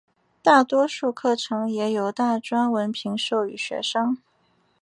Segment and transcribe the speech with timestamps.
[0.41, 4.17] 大多数课程也有大专文凭授予学生。